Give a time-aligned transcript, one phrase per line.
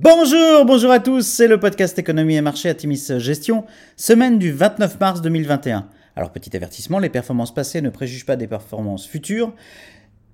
[0.00, 3.64] Bonjour, bonjour à tous, c'est le podcast Économie et Marché à Timis Gestion,
[3.96, 5.88] semaine du 29 mars 2021.
[6.14, 9.52] Alors petit avertissement, les performances passées ne préjugent pas des performances futures.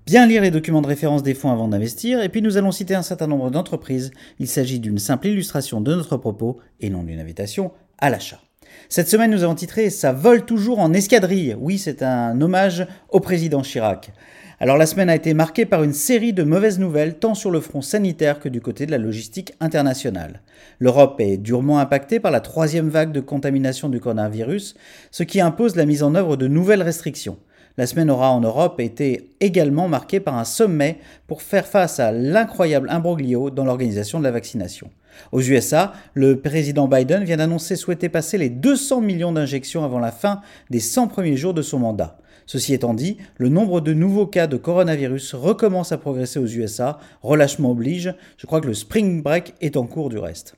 [0.05, 2.93] Bien lire les documents de référence des fonds avant d'investir, et puis nous allons citer
[2.93, 4.11] un certain nombre d'entreprises.
[4.37, 8.41] Il s'agit d'une simple illustration de notre propos et non d'une invitation à l'achat.
[8.89, 11.55] Cette semaine, nous avons titré Ça vole toujours en escadrille.
[11.59, 14.11] Oui, c'est un hommage au président Chirac.
[14.59, 17.59] Alors la semaine a été marquée par une série de mauvaises nouvelles tant sur le
[17.59, 20.41] front sanitaire que du côté de la logistique internationale.
[20.79, 24.75] L'Europe est durement impactée par la troisième vague de contamination du coronavirus,
[25.11, 27.37] ce qui impose la mise en œuvre de nouvelles restrictions.
[27.77, 32.13] La semaine aura en Europe été également marquée par un sommet pour faire face à
[32.13, 34.89] l'incroyable imbroglio dans l'organisation de la vaccination.
[35.33, 40.13] Aux USA, le président Biden vient d'annoncer souhaiter passer les 200 millions d'injections avant la
[40.13, 40.39] fin
[40.69, 42.17] des 100 premiers jours de son mandat.
[42.45, 46.99] Ceci étant dit, le nombre de nouveaux cas de coronavirus recommence à progresser aux USA,
[47.23, 50.55] relâchement oblige, je crois que le spring break est en cours du reste.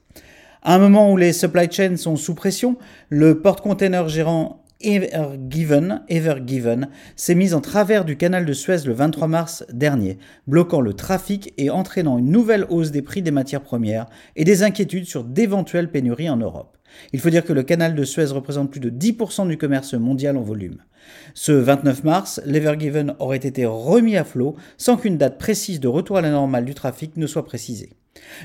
[0.61, 2.77] À un moment où les supply chains sont sous pression,
[3.09, 9.27] le porte-container gérant Evergiven, Evergiven s'est mis en travers du canal de Suez le 23
[9.27, 14.05] mars dernier, bloquant le trafic et entraînant une nouvelle hausse des prix des matières premières
[14.35, 16.77] et des inquiétudes sur d'éventuelles pénuries en Europe.
[17.11, 20.37] Il faut dire que le canal de Suez représente plus de 10% du commerce mondial
[20.37, 20.77] en volume.
[21.33, 26.17] Ce 29 mars, l'Evergiven aurait été remis à flot sans qu'une date précise de retour
[26.17, 27.93] à la normale du trafic ne soit précisée.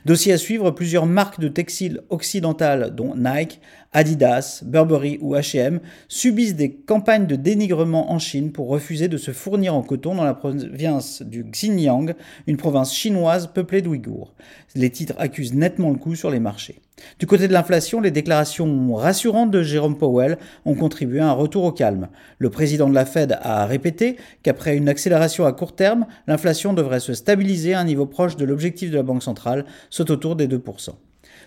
[0.05, 3.61] Dossier à suivre, plusieurs marques de textiles occidentales, dont Nike,
[3.93, 9.33] Adidas, Burberry ou H&M, subissent des campagnes de dénigrement en Chine pour refuser de se
[9.33, 12.15] fournir en coton dans la province du Xinjiang,
[12.47, 14.33] une province chinoise peuplée d'Ouïghours.
[14.75, 16.81] Les titres accusent nettement le coup sur les marchés.
[17.19, 21.65] Du côté de l'inflation, les déclarations rassurantes de Jérôme Powell ont contribué à un retour
[21.65, 22.09] au calme.
[22.39, 27.01] Le président de la Fed a répété qu'après une accélération à court terme, l'inflation devrait
[27.01, 30.49] se stabiliser à un niveau proche de l'objectif de la Banque centrale, soit autour des
[30.49, 30.91] 2%.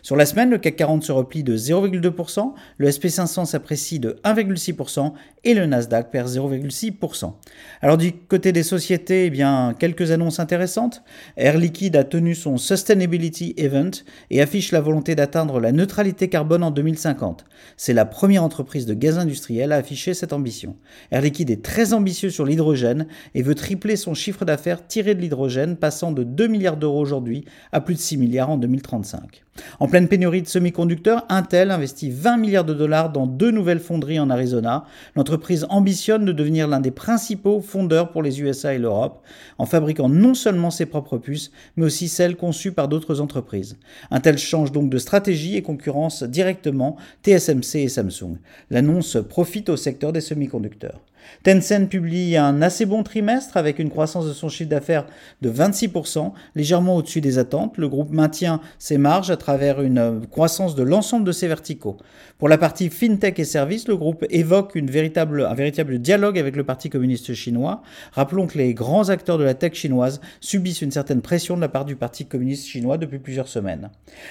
[0.05, 5.13] Sur la semaine, le CAC 40 se replie de 0,2%, le SP500 s'apprécie de 1,6%
[5.43, 7.33] et le Nasdaq perd 0,6%.
[7.81, 11.01] Alors du côté des sociétés, eh bien, quelques annonces intéressantes.
[11.37, 13.89] Air Liquide a tenu son Sustainability Event
[14.29, 17.43] et affiche la volonté d'atteindre la neutralité carbone en 2050.
[17.75, 20.75] C'est la première entreprise de gaz industriel à afficher cette ambition.
[21.09, 25.21] Air Liquide est très ambitieux sur l'hydrogène et veut tripler son chiffre d'affaires tiré de
[25.21, 29.41] l'hydrogène, passant de 2 milliards d'euros aujourd'hui à plus de 6 milliards en 2035.
[29.79, 34.19] En pleine pénurie de semi-conducteurs, Intel investit 20 milliards de dollars dans deux nouvelles fonderies
[34.19, 34.83] en Arizona.
[35.15, 39.23] L'entreprise ambitionne de devenir l'un des principaux fondeurs pour les USA et l'Europe,
[39.57, 43.77] en fabriquant non seulement ses propres puces, mais aussi celles conçues par d'autres entreprises.
[44.11, 48.35] Intel change donc de stratégie et concurrence directement TSMC et Samsung.
[48.71, 50.99] L'annonce profite au secteur des semi-conducteurs.
[51.43, 55.05] Tencent publie un assez bon trimestre avec une croissance de son chiffre d'affaires
[55.41, 57.77] de 26%, légèrement au-dessus des attentes.
[57.77, 61.97] Le groupe maintient ses marges à travers une euh, croissance de l'ensemble de ses verticaux.
[62.37, 66.89] Pour la partie FinTech et services, le groupe évoque un véritable dialogue avec le Parti
[66.89, 67.81] communiste chinois.
[68.11, 71.69] Rappelons que les grands acteurs de la tech chinoise subissent une certaine pression de la
[71.69, 73.89] part du Parti communiste chinois depuis plusieurs semaines.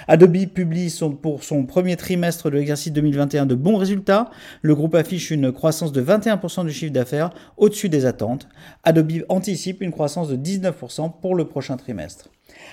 [0.09, 4.31] Adobe publie pour son premier trimestre de l'exercice 2021 de bons résultats.
[4.62, 8.49] Le groupe affiche une croissance de 21% du chiffre d'affaires au-dessus des attentes.
[8.83, 12.28] Adobe anticipe une croissance de 19% pour le prochain trimestre.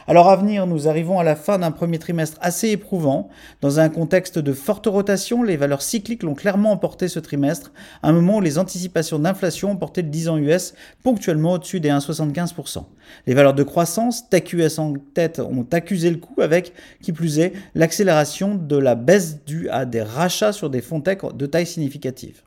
[0.08, 3.30] Alors à venir, nous arrivons à la fin d'un premier trimestre assez éprouvant.
[3.62, 7.72] Dans un contexte de forte rotation, les valeurs cycliques l'ont clairement emporté ce trimestre,
[8.02, 10.74] à un moment où les anticipations d'inflation ont porté le 10 ans US
[11.04, 12.86] ponctuellement au-dessus des 1,75%.
[13.28, 17.54] Les valeurs de croissance, TechUS en tête, ont accusé le coup avec, qui plus est,
[17.76, 22.42] l'accélération de la baisse due à des rachats sur des fonds tech de taille significative.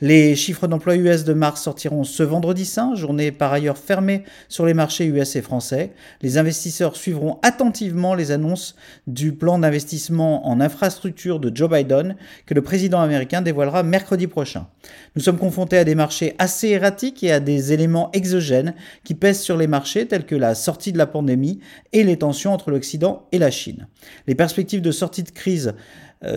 [0.00, 4.66] Les chiffres d'emploi US de mars sortiront ce vendredi saint, journée par ailleurs fermée sur
[4.66, 5.92] les marchés US et français.
[6.20, 12.54] Les investisseurs suivront attentivement les annonces du plan d'investissement en infrastructure de Joe Biden que
[12.54, 14.66] le président américain dévoilera mercredi prochain.
[15.14, 19.40] Nous sommes confrontés à des marchés assez erratiques et à des éléments exogènes qui pèsent
[19.40, 21.60] sur les marchés tels que la sortie de la pandémie
[21.92, 23.88] et les tensions entre l'Occident et la Chine.
[24.26, 25.74] Les perspectives de sortie de crise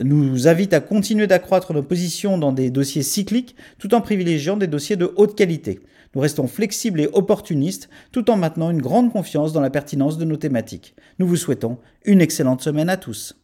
[0.03, 4.67] nous invite à continuer d'accroître nos positions dans des dossiers cycliques tout en privilégiant des
[4.67, 5.79] dossiers de haute qualité.
[6.15, 10.25] Nous restons flexibles et opportunistes tout en maintenant une grande confiance dans la pertinence de
[10.25, 10.95] nos thématiques.
[11.19, 13.38] Nous vous souhaitons une excellente semaine à tous.